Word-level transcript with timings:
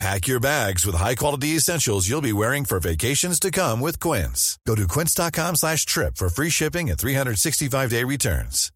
Pack 0.00 0.26
your 0.26 0.40
bags 0.40 0.84
with 0.84 0.96
high-quality 0.96 1.56
essentials 1.56 2.08
you'll 2.08 2.20
be 2.20 2.32
wearing 2.32 2.64
for 2.64 2.80
vacations 2.80 3.38
to 3.40 3.50
come 3.50 3.80
with 3.80 4.00
Quince. 4.00 4.58
Go 4.66 4.74
to 4.74 4.86
quince.com 4.88 5.54
slash 5.56 5.86
trip 5.86 6.16
for 6.16 6.28
free 6.28 6.50
shipping 6.50 6.90
and 6.90 6.98
365-day 6.98 8.04
returns. 8.04 8.70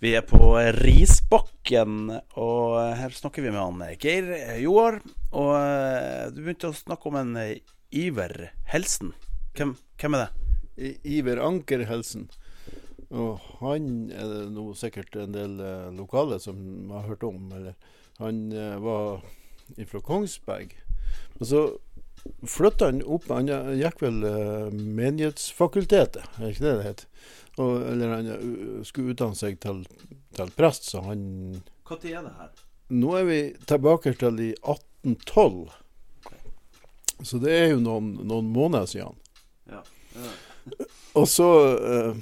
Vi 0.00 0.14
er 0.16 0.22
på 0.24 0.54
Risbakken, 0.80 2.06
og 2.40 2.76
her 2.96 3.12
snakker 3.12 3.44
vi 3.44 3.50
med 3.52 3.60
han 3.60 3.96
Geir 4.00 4.30
Joar. 4.62 4.96
Og 5.36 5.50
eh, 5.60 6.30
du 6.32 6.38
begynte 6.40 6.70
å 6.70 6.76
snakke 6.76 7.10
om 7.10 7.18
en 7.20 7.34
Iver 7.92 8.46
Helsen. 8.72 9.10
Hvem, 9.58 9.74
hvem 10.00 10.16
er 10.16 10.22
det? 10.24 10.30
I- 10.80 11.18
Iver 11.18 11.42
Anker 11.44 11.84
Helsen. 11.90 12.30
Og 13.10 13.42
han 13.58 14.10
er 14.14 14.28
det 14.30 14.42
nå 14.54 14.68
sikkert 14.78 15.16
en 15.18 15.34
del 15.34 15.58
eh, 15.64 15.90
lokale 15.96 16.38
som 16.42 16.90
har 16.94 17.08
hørt 17.08 17.26
om. 17.26 17.48
Eller 17.56 17.74
han 18.20 18.52
eh, 18.54 18.76
var 18.82 19.24
fra 19.90 20.00
Kongsberg. 20.06 20.76
Men 21.38 21.46
så 21.46 21.64
flytta 22.46 22.90
han 22.90 23.02
opp 23.02 23.28
Han 23.32 23.48
gikk 23.78 24.02
vel 24.04 24.22
eh, 24.28 24.70
Menighetsfakultetet, 24.70 26.22
er 26.38 26.52
ikke 26.52 26.66
det 26.66 26.74
det 26.78 26.86
het? 26.86 27.06
Og, 27.58 27.80
eller 27.90 28.14
han 28.14 28.28
uh, 28.30 28.82
skulle 28.86 29.12
utdanne 29.12 29.36
seg 29.36 29.58
til, 29.60 29.82
til 30.36 30.52
prest, 30.56 30.86
så 30.92 31.02
han 31.08 31.22
Når 31.90 32.04
er 32.06 32.22
det 32.28 32.34
her? 32.38 32.52
Nå 32.90 33.10
er 33.18 33.26
vi 33.26 33.40
tilbake 33.70 34.12
til 34.18 34.38
i 34.42 34.50
1812. 34.62 35.70
Så 37.22 37.38
det 37.42 37.52
er 37.54 37.68
jo 37.74 37.82
noen, 37.82 38.12
noen 38.26 38.48
måneder 38.50 38.88
siden. 38.90 39.18
Ja. 39.70 39.82
Og 41.18 41.28
så 41.30 41.48
eh, 41.76 42.16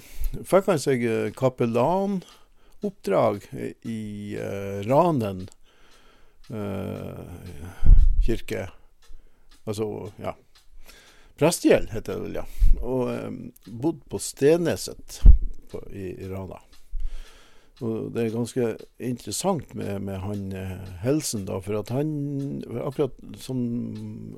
fikk 0.44 0.66
han 0.70 0.78
seg 0.82 1.04
eh, 1.06 1.32
kapellanoppdrag 1.36 3.46
i 3.88 4.36
eh, 4.38 4.80
Ranen 4.88 5.48
eh, 6.50 7.26
kirke. 8.26 8.68
Altså, 9.68 10.12
ja. 10.22 10.32
Prestegjeld 11.38 11.88
heter 11.94 12.12
det 12.14 12.22
vel, 12.24 12.34
ja. 12.40 12.46
Og 12.82 13.02
eh, 13.12 13.30
bodde 13.68 14.02
på 14.10 14.18
Steneset 14.22 15.08
på, 15.70 15.76
i, 15.92 16.04
i 16.18 16.28
Rana. 16.30 16.58
Og 17.78 18.10
det 18.10 18.20
er 18.24 18.34
ganske 18.34 18.64
interessant 19.06 19.74
med, 19.78 20.02
med 20.02 20.18
han 20.18 20.50
Helsen, 21.04 21.44
da, 21.46 21.60
for 21.62 21.78
at 21.78 21.92
han 21.94 22.08
Akkurat 22.82 23.14
som 23.38 23.60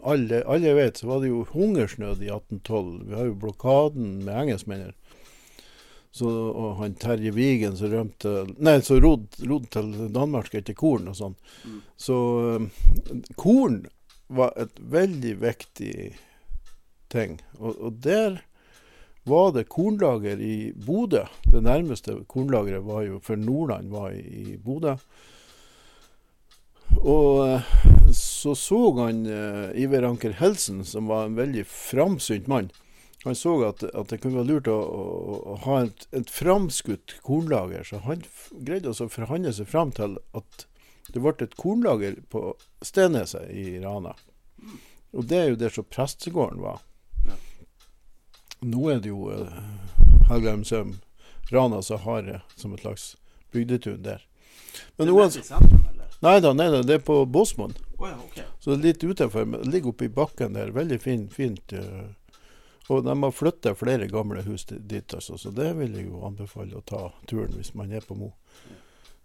alle, 0.04 0.44
alle 0.44 0.74
vet, 0.76 1.00
så 1.00 1.08
var 1.08 1.22
det 1.22 1.30
jo 1.30 1.48
hungersnød 1.54 2.20
i 2.20 2.28
1812. 2.28 3.08
Vi 3.08 3.14
har 3.16 3.24
jo 3.30 3.42
blokaden 3.46 4.20
med 4.26 4.36
engelskmennene. 4.42 4.99
Så, 6.10 6.26
og 6.26 6.80
han 6.80 6.96
Terje 6.98 7.30
Vigen 7.30 7.76
som 7.78 7.92
rømte 7.92 8.30
Nei, 8.58 8.80
som 8.82 8.98
rodde 8.98 9.46
rod 9.46 9.68
til 9.70 9.92
Danmark 10.10 10.50
etter 10.58 10.74
korn 10.74 11.06
og 11.12 11.14
sånn. 11.18 11.36
Så 11.94 12.18
eh, 12.56 13.20
korn 13.38 13.84
var 14.26 14.54
et 14.58 14.74
veldig 14.78 15.36
viktig 15.42 15.94
ting. 17.10 17.38
Og, 17.58 17.74
og 17.78 18.00
der 18.02 18.40
var 19.30 19.52
det 19.54 19.68
kornlager 19.70 20.40
i 20.42 20.72
Bodø. 20.74 21.26
Det 21.44 21.62
nærmeste 21.62 22.16
kornlageret 22.30 22.86
var 22.86 23.04
jo 23.06 23.20
for 23.22 23.38
Nordland 23.38 23.90
var 23.94 24.14
i, 24.16 24.54
i 24.54 24.56
Bodø. 24.58 24.96
Og 27.00 27.46
eh, 27.46 27.72
så 28.16 28.54
så 28.58 28.80
han 28.98 29.26
eh, 29.26 29.82
Iver 29.82 30.08
Anker 30.08 30.34
Helsen, 30.40 30.84
som 30.84 31.10
var 31.10 31.28
en 31.28 31.38
veldig 31.38 31.66
framsynt 31.66 32.48
mann. 32.50 32.70
Han 33.24 33.36
så 33.36 33.52
at, 33.68 33.82
at 33.84 34.08
det 34.08 34.20
kunne 34.22 34.40
være 34.40 34.48
lurt 34.48 34.68
å, 34.72 34.78
å, 34.80 35.34
å 35.52 35.56
ha 35.66 35.80
et, 35.84 36.06
et 36.16 36.30
framskutt 36.32 37.18
kornlager. 37.26 37.84
Så 37.84 38.00
han 38.06 38.24
greide 38.64 38.94
å 38.94 39.08
forhandle 39.12 39.52
seg 39.52 39.68
fram 39.68 39.92
til 39.96 40.16
at 40.36 40.64
det 41.10 41.20
ble 41.20 41.34
et 41.44 41.56
kornlager 41.60 42.16
på 42.32 42.54
Steneset 42.86 43.50
i 43.52 43.80
Rana. 43.82 44.14
Og 45.12 45.26
det 45.28 45.36
er 45.36 45.52
jo 45.52 45.60
der 45.60 45.74
som 45.74 45.88
prestegården 45.90 46.62
var. 46.64 46.80
Nå 48.60 48.88
er 48.92 49.00
det 49.04 49.12
jo 49.12 49.28
uh, 49.32 49.60
Helgheimsøm 50.28 50.98
Rana 51.50 51.80
som 51.82 52.00
har 52.04 52.22
det 52.22 52.40
som 52.60 52.74
et 52.76 52.84
slags 52.84 53.16
bygdetun 53.52 54.02
der. 54.04 54.24
Men 54.96 55.08
i 55.08 55.30
sentrum, 55.30 55.86
eller? 55.90 56.08
Nei 56.20 56.36
da, 56.44 56.52
nei 56.52 56.68
da, 56.70 56.82
det 56.84 57.00
er 57.00 57.04
på 57.04 57.24
Båsmoen. 57.26 57.72
Oh, 57.96 58.08
ja, 58.08 58.16
okay. 58.28 58.44
Så 58.60 58.74
det 58.74 58.76
er 58.76 58.84
litt 58.84 59.04
utenfor. 59.04 59.44
men 59.44 59.64
Det 59.64 59.72
ligger 59.72 59.94
oppe 59.94 60.04
i 60.04 60.12
bakken 60.12 60.54
der. 60.54 60.70
Veldig 60.76 61.00
fin, 61.00 61.28
fint. 61.32 61.72
eh, 61.72 62.12
og 62.90 63.04
de 63.06 63.14
har 63.22 63.34
flytta 63.34 63.74
flere 63.78 64.08
gamle 64.10 64.42
hus 64.42 64.64
dit, 64.68 65.14
altså, 65.14 65.38
så 65.38 65.52
det 65.54 65.70
vil 65.78 65.94
jeg 65.94 66.08
jo 66.08 66.24
anbefale 66.26 66.78
å 66.78 66.82
ta 66.82 67.04
turen 67.30 67.54
hvis 67.54 67.74
man 67.78 67.92
er 67.94 68.02
på 68.06 68.16
Mo. 68.18 68.32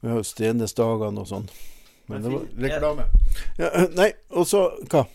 Vi 0.03 0.11
har 0.11 0.19
jo 0.21 0.27
Stenesdagene 0.27 1.23
og 1.23 1.29
sånn. 1.31 1.47
Men 2.05 2.21
det 2.21 2.33
var 2.35 2.43
reklame. 2.67 3.05
Ja, 3.57 3.71
eh, 3.71 3.87
nei, 3.97 4.11
og 4.29 4.45
så 4.45 4.67
hva? 4.91 5.07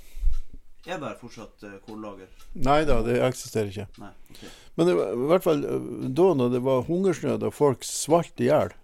Er 0.89 0.99
det 0.99 1.13
fortsatt 1.21 1.63
uh, 1.63 1.77
kornlager? 1.87 2.27
Nei 2.59 2.81
da, 2.89 2.99
det 3.07 3.21
eksisterer 3.23 3.71
ikke. 3.71 3.87
Nei. 4.01 4.11
okay. 4.33 4.51
Men 4.75 4.89
det 4.89 4.97
var, 4.99 5.15
i 5.15 5.31
hvert 5.31 5.47
fall 5.47 5.65
eh, 5.69 5.89
da 6.19 6.29
når 6.41 6.55
det 6.57 6.63
var 6.67 6.87
hungersnød 6.89 7.47
og 7.47 7.55
folk 7.55 7.87
svalt 7.87 8.43
i 8.43 8.49
hjel, 8.49 8.75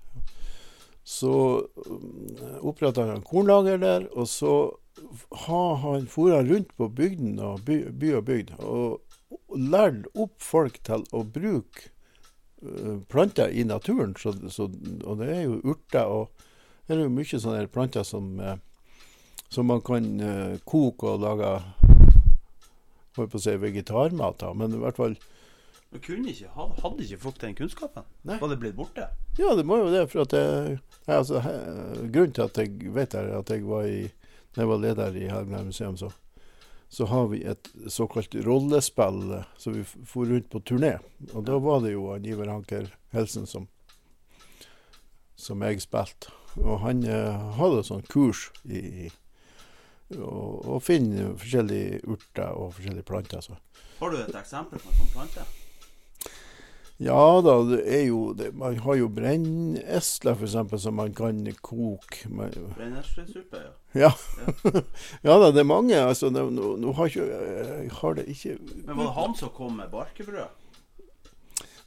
så 1.06 1.32
oppretta 2.66 3.06
han 3.06 3.26
kornlager 3.26 3.82
der, 3.82 4.06
og 4.14 4.30
så 4.30 4.54
har 5.46 5.74
han 5.82 6.06
fora 6.10 6.40
rundt 6.44 6.72
på 6.76 6.88
bygden 6.88 7.38
og 7.42 7.64
by, 7.66 7.80
by 7.90 8.12
og 8.18 8.24
bygd 8.26 8.54
og 8.58 9.05
lært 9.56 10.08
opp 10.14 10.36
folk 10.42 10.80
til 10.86 11.04
å 11.16 11.22
bruke 11.24 11.88
eh, 12.62 12.98
planter 13.10 13.52
i 13.52 13.64
naturen. 13.68 14.14
Så, 14.20 14.34
så, 14.52 14.68
og 15.04 15.22
det 15.22 15.30
er 15.32 15.42
jo 15.46 15.60
urter 15.64 16.06
og 16.06 16.44
det 16.86 16.94
er 16.94 17.02
jo 17.02 17.10
mye 17.10 17.40
sånne 17.42 17.66
planter 17.72 18.06
som, 18.06 18.28
eh, 18.40 18.58
som 19.50 19.66
man 19.66 19.82
kan 19.86 20.04
eh, 20.22 20.58
koke 20.64 21.16
og 21.16 21.24
lage 21.24 21.54
holdt 23.16 23.32
på 23.32 23.40
å 23.40 23.42
si 23.42 23.56
vegetarmat 23.58 24.44
av. 24.46 24.54
Men 24.58 24.76
i 24.76 24.82
hvert 24.82 25.00
fall 25.00 25.16
Men 25.90 26.02
kunne 26.02 26.32
ikke, 26.32 26.50
hadde 26.82 27.04
ikke 27.04 27.22
folk 27.22 27.40
den 27.40 27.56
kunnskapen? 27.58 28.06
Nei. 28.26 28.38
Var 28.42 28.52
det 28.52 28.60
blitt 28.62 28.76
borte? 28.78 29.08
Ja, 29.38 29.54
det 29.56 29.64
må 29.66 29.78
jo 29.80 29.90
det. 29.92 30.06
For 30.10 30.26
at 30.26 30.34
jeg, 30.34 30.78
jeg, 31.06 31.14
altså, 31.14 31.42
grunnen 32.12 32.34
til 32.36 32.46
at 32.46 32.58
jeg 32.60 32.94
vet 32.94 33.14
det, 33.14 33.22
er 33.22 33.38
at 33.38 33.52
jeg 33.54 33.66
var 33.66 33.86
i 33.86 34.06
Når 34.56 34.62
jeg 34.62 34.68
var 34.70 34.80
leder 34.82 35.16
i 35.20 35.28
Helgeland 35.28 35.68
museum, 35.68 35.96
så, 36.00 36.10
så 36.88 37.06
har 37.10 37.26
vi 37.28 37.42
et 37.44 37.68
såkalt 37.88 38.34
rollespill. 38.34 39.42
som 39.56 39.72
vi 39.72 39.84
for 39.84 40.26
rundt 40.26 40.50
på 40.50 40.60
turné. 40.60 40.98
Og 41.32 41.44
da 41.44 41.58
var 41.58 41.80
det 41.80 41.92
jo 41.92 42.16
Iver 42.16 42.46
Hanker 42.46 42.94
Helsen 43.12 43.46
som, 43.46 43.68
som 45.36 45.62
jeg 45.62 45.82
spilte. 45.82 46.32
Og 46.56 46.80
han 46.80 47.04
eh, 47.04 47.50
hadde 47.58 47.84
sånn 47.84 48.06
kurs 48.08 48.50
i, 48.64 48.78
i 49.06 49.10
å, 50.16 50.76
å 50.76 50.80
finne 50.80 51.34
forskjellige 51.36 52.00
urter 52.06 52.54
og 52.54 52.72
forskjellige 52.78 53.08
planter. 53.08 53.44
Så. 53.44 53.58
Har 53.98 54.12
du 54.12 54.22
et 54.22 54.38
eksempel 54.40 54.80
på 54.80 54.92
en 54.92 55.00
sånn 55.02 55.12
plante? 55.12 55.44
Ja 56.98 57.42
da, 57.44 57.58
det 57.68 57.82
er 57.92 58.06
jo 58.06 58.32
det, 58.32 58.54
Man 58.56 58.78
har 58.80 58.96
jo 58.96 59.08
brennesler 59.12 60.32
f.eks. 60.32 60.54
som 60.80 60.96
man 60.96 61.12
kan 61.14 61.42
koke. 61.60 62.28
Brenneslesuppe, 62.30 63.60
ja. 63.92 64.08
ja. 64.08 64.12
ja 65.26 65.36
da, 65.42 65.50
det 65.52 65.60
er 65.60 65.68
mange. 65.68 65.96
Altså, 66.00 66.30
nå, 66.32 66.48
nå, 66.50 66.72
nå 66.80 66.94
har, 66.96 67.12
ikke, 67.12 67.26
jeg 67.26 67.90
har 68.00 68.16
det 68.16 68.28
ikke 68.32 68.56
Men 68.86 68.96
var 68.96 69.04
det 69.04 69.16
han 69.20 69.36
som 69.36 69.52
kom 69.52 69.76
med 69.76 69.92
barkebrød? 69.92 70.62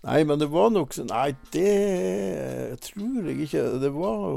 Nei, 0.05 0.23
men 0.23 0.39
det 0.39 0.47
var 0.53 0.69
nok 0.71 0.93
sånn 0.95 1.09
Nei, 1.11 1.33
det 1.51 2.77
tror 2.85 3.25
jeg 3.25 3.49
ikke. 3.49 3.65
Det 3.81 3.89
var 3.97 4.29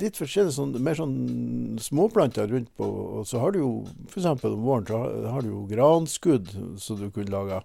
litt 0.00 0.18
forskjellig 0.20 0.52
sånn, 0.54 0.76
mer 0.84 0.98
sånn 0.98 1.78
småplanter 1.80 2.52
rundt 2.52 2.70
på. 2.76 2.86
Og 3.20 3.28
så 3.28 3.40
har 3.40 3.54
du 3.54 3.62
jo 3.62 3.70
f.eks. 4.10 4.28
om 4.28 4.66
våren 4.68 4.86
så 4.90 5.00
har, 5.00 5.30
har 5.32 5.46
du 5.46 5.54
jo 5.54 5.64
granskudd 5.70 6.52
som 6.76 7.00
du 7.00 7.08
kunne 7.08 7.32
lage. 7.32 7.64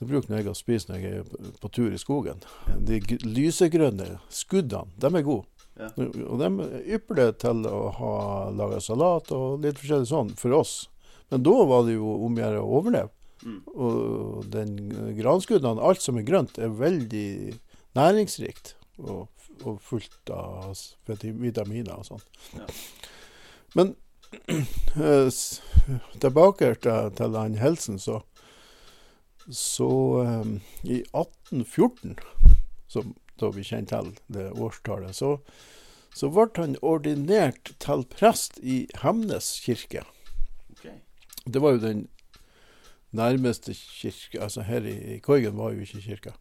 Det 0.00 0.06
bruker 0.08 0.32
jeg 0.32 0.48
å 0.48 0.56
spise 0.56 0.88
når 0.88 1.02
jeg 1.04 1.20
er 1.20 1.48
på, 1.60 1.68
tur 1.68 1.92
i 1.92 1.98
skogen. 2.00 2.40
De 2.88 3.02
lysegrønne 3.20 4.14
skuddene, 4.32 4.88
de 4.96 5.10
er 5.12 5.26
gode. 5.26 5.44
Ja. 5.76 5.90
Og 6.24 6.40
de 6.40 6.48
er 6.48 6.86
ypperlige 6.96 7.34
til 7.44 7.66
å 7.68 7.82
ha 7.98 8.14
laga 8.56 8.80
salat 8.84 9.28
og 9.36 9.60
litt 9.64 9.80
forskjellig 9.80 10.08
sånn 10.08 10.32
for 10.40 10.56
oss. 10.56 10.74
Men 11.28 11.44
da 11.44 11.56
var 11.68 11.84
det 11.84 11.98
jo 11.98 12.14
om 12.16 12.38
å 12.38 12.42
gjøre 12.42 12.62
å 12.62 12.78
overleve. 12.80 13.12
Mm. 13.44 13.60
Og 13.76 14.48
den 14.52 14.72
granskuddene, 15.20 15.84
alt 15.84 16.00
som 16.04 16.16
er 16.20 16.26
grønt, 16.28 16.56
er 16.56 16.72
veldig 16.80 17.28
næringsrikt. 18.00 18.74
Og, 19.04 19.28
og 19.68 19.78
fullt 19.84 20.32
av 20.32 20.72
vitaminer 21.12 22.00
og 22.00 22.08
sånn. 22.08 22.24
Ja. 22.56 22.66
Men 23.76 23.94
eh, 24.96 25.28
tilbake 26.24 26.74
til, 26.80 27.14
til 27.20 27.36
han 27.36 27.60
Helsen, 27.60 28.00
så 28.00 28.22
Så 29.48 29.88
um, 30.20 30.60
i 30.82 31.00
1814, 31.16 32.16
som 32.88 33.14
da 33.40 33.50
vi 33.54 33.64
kjenner 33.64 33.88
til 33.88 34.10
det 34.34 34.50
årstallet, 34.52 35.16
så, 35.16 35.38
så 36.14 36.30
ble 36.32 36.48
han 36.58 36.76
ordinert 36.84 37.72
til 37.80 38.04
prest 38.12 38.60
i 38.60 38.82
Hemnes 39.02 39.52
kirke. 39.64 40.04
Okay. 40.76 41.00
Det 41.46 41.62
var 41.62 41.76
jo 41.76 41.84
den 41.86 42.08
nærmeste 43.16 43.74
kirke 43.74 44.38
Altså 44.42 44.62
her 44.62 44.84
i, 44.86 44.94
i 45.16 45.18
Korgen 45.18 45.56
var 45.58 45.72
jo 45.72 45.86
ikke 45.86 46.04
kirka. 46.04 46.36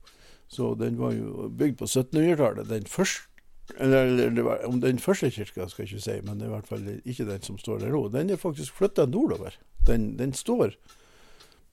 Så 0.50 0.74
den 0.76 1.00
var 1.00 1.14
jo 1.14 1.50
bygd 1.50 1.80
på 1.80 1.86
1700-tallet. 1.86 2.70
Den 2.70 2.86
første 2.90 3.30
eller, 3.78 4.06
eller 4.06 4.30
det 4.30 4.44
var, 4.44 4.64
om 4.66 4.82
den 4.82 5.00
første 5.00 5.30
kirka 5.30 5.68
skal 5.70 5.84
jeg 5.84 5.94
ikke 5.94 6.02
si, 6.02 6.16
men 6.26 6.40
det 6.40 6.48
i 6.48 6.54
hvert 6.54 6.68
fall 6.68 6.88
ikke 7.06 7.28
den 7.28 7.44
som 7.46 7.58
står 7.62 7.84
der 7.84 7.94
nå. 7.94 8.08
Den 8.10 8.30
er 8.34 8.42
faktisk 8.42 8.74
flytta 8.74 9.06
nordover. 9.06 9.54
Den, 9.88 10.16
den 10.18 10.34
står 10.34 10.74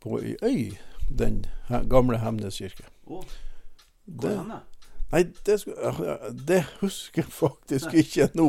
på 0.04 0.20
ei 0.20 0.36
øy, 0.44 0.76
den 1.08 1.44
he, 1.68 1.82
gamle 1.90 2.18
Hemnes 2.22 2.58
kirke. 2.58 2.86
Oh. 3.06 3.22
hvor 4.04 4.22
Det- 4.22 4.32
er 4.32 4.40
henne? 4.42 4.60
Nei, 5.12 5.20
det, 5.46 5.54
det 6.48 6.62
husker 6.80 7.22
jeg 7.22 7.30
faktisk 7.30 7.92
ikke 7.94 8.26
nå. 8.34 8.48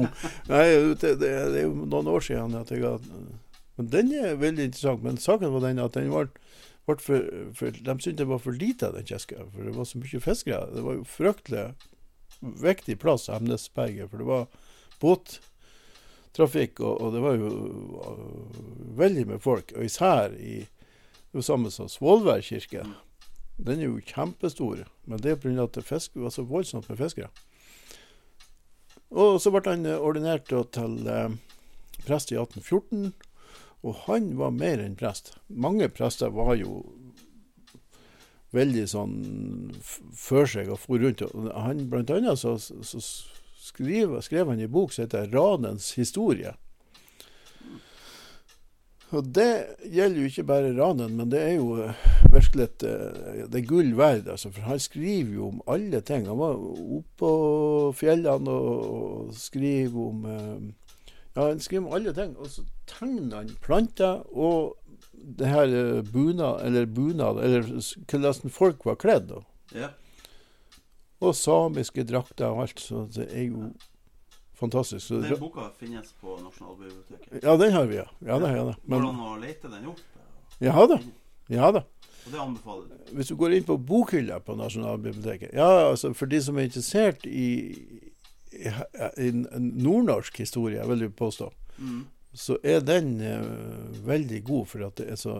Nei, 0.50 0.64
det, 0.98 0.98
det, 1.02 1.18
det 1.22 1.60
er 1.62 1.68
jo 1.68 1.74
noen 1.86 2.08
år 2.10 2.24
siden 2.26 2.56
at 2.58 2.72
jeg 2.74 2.82
har 2.82 2.98
Men 3.78 3.90
den 3.94 4.10
er 4.18 4.40
veldig 4.42 4.64
interessant. 4.66 5.04
Men 5.06 5.18
saken 5.22 5.54
var 5.54 5.62
den 5.68 5.78
at 5.80 5.94
den 5.94 6.10
var, 6.10 6.32
var 6.90 6.98
for, 6.98 7.22
for 7.54 7.70
De 7.70 7.94
syntes 8.02 8.18
det 8.18 8.26
var 8.28 8.42
for 8.42 8.58
lite 8.58 8.88
av 8.90 8.96
den 8.98 9.06
kiska, 9.06 9.46
for 9.54 9.64
det 9.70 9.76
var 9.76 9.86
så 9.86 10.02
mye 10.02 10.20
fiskere. 10.24 10.64
Det 10.74 10.82
var 10.82 10.98
jo 10.98 11.04
fryktelig 11.06 11.68
viktig 12.42 12.98
plass, 13.02 13.28
Hemnesberget, 13.30 14.10
for 14.10 14.18
det 14.18 14.26
var 14.26 14.48
båttrafikk, 15.02 16.82
og, 16.82 17.02
og 17.02 17.14
det 17.14 17.22
var 17.22 17.38
jo 17.38 17.52
veldig 18.98 19.28
med 19.30 19.42
folk. 19.46 19.74
Og 19.78 19.86
især 19.86 20.34
i 20.42 20.64
det 21.28 21.36
er 21.36 21.42
jo 21.42 21.46
samme 21.46 21.72
som 21.74 21.90
Svolvær 21.92 22.42
kirke. 22.42 22.86
Den 23.58 23.82
er 23.82 23.90
jo 23.90 24.02
kjempestor, 24.06 24.86
men 25.06 25.20
det 25.20 25.32
er 25.32 25.40
pga. 25.42 25.64
at 25.64 25.74
det 25.76 25.84
fisk, 25.84 26.16
var 26.16 26.30
så 26.30 26.44
voldsomt 26.44 26.90
med 26.90 26.98
fiskere. 26.98 27.30
Og 29.12 29.42
så 29.42 29.52
ble 29.52 29.64
han 29.66 29.86
eh, 29.86 30.00
ordinert 30.00 30.48
til 30.48 31.08
eh, 31.08 31.36
prest 32.06 32.32
i 32.32 32.38
1814, 32.38 33.14
og 33.84 33.96
han 34.06 34.38
var 34.38 34.52
mer 34.52 34.80
enn 34.84 34.96
prest. 34.96 35.36
Mange 35.48 35.90
prester 35.90 36.30
var 36.30 36.56
jo 36.56 36.84
veldig 38.56 38.86
sånn 38.88 39.18
før 40.16 40.48
seg 40.48 40.72
og 40.72 40.80
for 40.80 41.04
rundt. 41.04 41.24
Han, 41.56 41.88
blant 41.92 42.12
annet 42.14 42.40
så, 42.40 42.56
så 42.60 43.02
skriv, 43.68 44.16
skrev 44.24 44.48
han 44.52 44.64
en 44.64 44.72
bok 44.72 44.94
som 44.94 45.06
heter 45.06 45.28
'Ranens 45.28 45.94
historie'. 46.00 46.56
Og 49.16 49.28
det 49.32 49.52
gjelder 49.88 50.20
jo 50.20 50.28
ikke 50.28 50.44
bare 50.50 50.74
ranen, 50.76 51.14
men 51.16 51.30
det 51.32 51.40
er 51.40 51.54
jo 51.56 51.78
eh, 51.80 52.00
virkelig 52.34 52.66
et, 52.66 52.84
eh, 52.84 53.46
det 53.48 53.62
er 53.62 53.70
gull 53.70 53.94
verd. 53.96 54.28
Altså, 54.34 54.52
for 54.52 54.68
han 54.68 54.82
skriver 54.84 55.32
jo 55.38 55.48
om 55.48 55.62
alle 55.72 56.02
ting. 56.04 56.28
Han 56.28 56.42
var 56.42 56.58
oppe 56.60 57.22
på 57.22 57.32
fjellene 57.96 58.52
og, 58.52 58.82
og 58.98 59.38
skriver 59.38 60.10
om 60.10 60.28
eh, 60.34 60.58
Ja, 61.38 61.46
han 61.46 61.64
skriver 61.64 61.86
om 61.86 61.96
alle 61.96 62.14
ting. 62.18 62.36
Og 62.36 62.52
så 62.52 62.66
tegner 62.90 63.44
han 63.44 63.56
planter 63.64 64.26
og 64.36 64.76
det 65.18 65.48
her 65.50 66.04
bunad, 66.14 66.62
eller 66.66 66.86
bunad, 66.86 67.40
eller 67.44 67.66
hvordan 68.12 68.54
folk 68.54 68.86
var 68.86 69.00
kledd. 69.00 69.32
Ja. 69.76 69.90
Og 71.24 71.36
samiske 71.36 72.04
drakter 72.08 72.52
og 72.52 72.68
alt. 72.68 72.84
Så 72.84 73.08
det 73.16 73.32
er 73.32 73.48
jo 73.48 73.72
fantastisk. 74.60 75.04
Så, 75.08 75.20
Den 75.22 75.40
boka 75.40 75.70
finnes 75.80 76.12
på 76.22 76.38
Nasjonalbiblioteket. 76.42 77.44
ja, 77.44 77.58
den 77.58 77.74
har 77.74 77.86
vi, 77.90 77.96
ja. 78.02 78.08
Ja 78.26 78.40
det, 78.42 78.50
ja 78.56 78.64
det 78.72 78.76
Men, 78.86 79.06
an 79.06 79.20
å 79.22 79.36
lete 79.42 79.70
den 79.72 79.88
opp? 79.94 80.02
ja 80.60 80.88
da. 80.90 80.98
Ja 81.54 81.72
da. 81.72 81.84
Og 82.26 82.34
det 82.34 82.40
anbefaler 82.44 82.88
du? 82.90 83.12
Hvis 83.16 83.30
du 83.32 83.36
går 83.40 83.54
inn 83.56 83.64
på 83.64 83.78
bokhylla 83.80 84.40
på 84.44 84.56
Nasjonalbiblioteket 84.60 85.54
Ja, 85.56 85.68
altså 85.92 86.10
for 86.18 86.28
de 86.28 86.42
som 86.44 86.58
er 86.60 86.66
interessert 86.68 87.24
i, 87.30 87.46
i, 88.52 88.74
i 89.24 89.30
nordnorsk 89.32 90.42
historie, 90.44 90.84
vil 90.90 91.06
jeg 91.08 91.16
påstå, 91.16 91.52
Mm. 91.78 92.08
så 92.34 92.56
er 92.66 92.80
den 92.82 93.22
uh, 93.22 94.08
veldig 94.08 94.40
god 94.44 94.66
for 94.68 94.86
at 94.88 94.96
det 94.98 95.12
er 95.14 95.16
så 95.22 95.36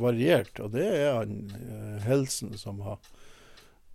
variert. 0.00 0.58
Og 0.64 0.72
det 0.72 0.86
er 0.88 1.18
han 1.18 1.34
uh, 1.52 1.98
Helsen 2.06 2.54
som 2.56 2.80
har 2.80 2.96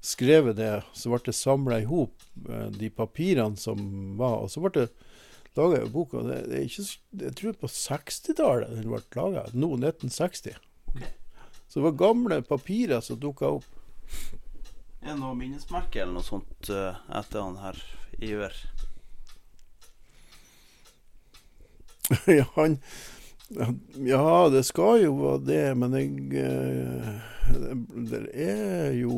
skrevet 0.03 0.57
det. 0.59 0.83
Så 0.93 1.11
ble 1.11 1.21
det 1.25 1.35
samla 1.37 1.79
i 1.81 1.87
hop, 1.89 2.15
eh, 2.49 2.69
de 2.75 2.89
papirene 2.89 3.57
som 3.57 3.79
var. 4.19 4.43
Og 4.43 4.51
så 4.51 4.63
ble 4.63 4.73
det 4.75 4.87
laga 5.57 5.81
en 5.81 5.93
bok. 5.93 6.15
Og 6.19 6.29
det, 6.29 6.43
det 6.51 6.59
er 6.59 6.67
ikke, 6.67 6.87
jeg 7.23 7.35
tror 7.39 7.59
på 7.61 7.71
60-tallet 7.71 8.75
den 8.77 8.89
ble 8.91 9.01
laga. 9.17 9.47
Nå 9.53 9.75
1960. 9.79 10.59
Ok. 10.93 11.03
Så 11.67 11.79
det 11.79 11.87
var 11.87 12.01
gamle 12.03 12.41
papirer 12.45 13.01
som 13.01 13.19
dukka 13.19 13.55
opp. 13.57 13.69
Er 15.03 15.15
det 15.15 15.19
noe 15.19 15.35
minnesmerke 15.35 16.03
eller 16.03 16.19
noe 16.19 16.27
sånt 16.27 16.69
eh, 16.71 16.99
etter 17.17 17.41
han 17.41 17.57
her 17.59 17.79
Iver? 18.23 18.53
ja, 22.37 22.45
han 22.55 22.77
Ja, 23.53 24.49
det 24.49 24.63
skal 24.65 25.03
jo 25.03 25.13
være 25.19 25.41
det, 25.45 25.63
men 25.77 25.95
jeg 25.97 26.11
eh, 26.41 27.09
Det 28.11 28.21
er 28.33 28.93
jo 28.97 29.17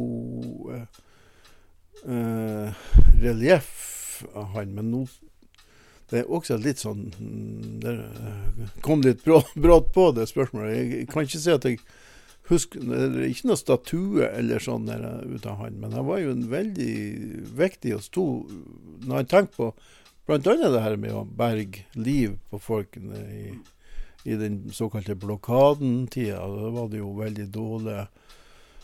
eh, 0.76 1.04
eh, 2.04 2.88
relieff 3.22 4.24
av 4.36 4.52
han, 4.56 4.74
men 4.76 4.92
nå 4.92 5.06
Det 6.10 6.22
er 6.22 6.32
også 6.32 6.58
litt 6.62 6.82
sånn 6.84 7.08
Det 7.84 7.94
eh, 7.96 8.74
kom 8.86 9.04
litt 9.06 9.24
brått 9.28 9.94
på, 9.96 10.10
det 10.16 10.28
spørsmålet. 10.32 10.76
Jeg, 10.76 11.08
kan 11.12 11.28
ikke 11.28 11.42
si 11.42 11.54
at 11.54 11.68
jeg 11.70 11.80
husker 12.50 12.84
Det 12.84 13.04
er 13.08 13.30
ikke 13.30 13.52
noe 13.52 13.62
statue 13.62 14.32
eller 14.32 14.64
sånn 14.64 14.90
der, 14.90 15.06
ut 15.26 15.48
av 15.48 15.62
han, 15.64 15.80
men 15.80 15.96
han 15.96 16.08
var 16.08 16.24
jo 16.24 16.34
en 16.36 16.48
veldig 16.52 16.96
viktig 17.56 17.96
og 17.98 18.04
stor 18.06 18.44
Når 19.06 19.24
jeg 19.24 19.32
tenker 19.32 19.54
på 20.26 20.34
annet 20.34 20.74
det 20.74 20.82
her 20.82 20.96
med 20.98 21.14
å 21.14 21.24
berge 21.24 21.86
liv 21.94 22.40
på 22.50 22.58
folkene 22.58 23.20
i, 23.30 23.50
i 24.26 24.36
den 24.36 24.72
såkalte 24.74 25.16
blokadentida. 25.16 26.40
Da 26.40 26.70
var 26.70 26.90
det 26.90 26.98
jo 26.98 27.14
veldig 27.20 27.46
dårlige 27.54 28.08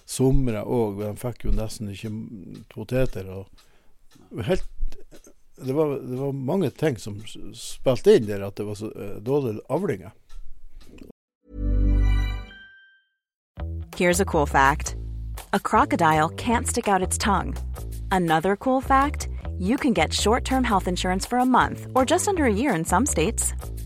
somre 0.05 0.63
òg. 0.63 1.01
De 1.01 1.11
fikk 1.17 1.47
jo 1.47 1.53
nesten 1.55 1.91
ikke 1.93 2.11
poteter. 2.73 3.29
Helt, 4.45 4.65
det, 5.57 5.73
var, 5.73 5.97
det 5.97 6.19
var 6.19 6.31
mange 6.31 6.69
ting 6.69 6.99
som 6.99 7.19
spilte 7.57 8.17
inn 8.17 8.29
der, 8.29 8.45
at 8.45 8.59
det 8.59 8.67
var 8.67 8.77
så 8.79 8.91
eh, 8.93 9.17
dårlige 9.23 9.63
avlinger. 9.69 10.13
Here's 13.97 14.19
a 14.19 14.25
cool 14.25 14.45
fact 14.45 14.95
a 15.53 15.59
crocodile 15.59 16.29
can't 16.29 16.67
stick 16.67 16.87
out 16.87 17.01
its 17.01 17.17
tongue. 17.17 17.55
Another 18.11 18.55
cool 18.55 18.81
fact 18.81 19.27
you 19.59 19.77
can 19.77 19.93
get 19.93 20.13
short 20.13 20.43
term 20.43 20.63
health 20.63 20.87
insurance 20.87 21.25
for 21.25 21.39
a 21.39 21.45
month 21.45 21.87
or 21.93 22.05
just 22.05 22.27
under 22.27 22.45
a 22.45 22.53
year 22.53 22.73
in 22.73 22.85
some 22.85 23.05
states. 23.05 23.53